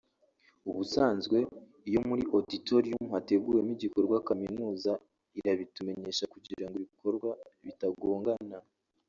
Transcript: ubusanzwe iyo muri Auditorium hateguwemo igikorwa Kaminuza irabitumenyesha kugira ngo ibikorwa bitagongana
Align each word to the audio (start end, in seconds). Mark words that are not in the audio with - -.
ubusanzwe 0.69 1.37
iyo 1.89 2.01
muri 2.07 2.21
Auditorium 2.35 3.03
hateguwemo 3.13 3.71
igikorwa 3.77 4.17
Kaminuza 4.27 4.91
irabitumenyesha 5.39 6.25
kugira 6.33 6.65
ngo 6.67 6.75
ibikorwa 6.83 7.29
bitagongana 7.65 8.57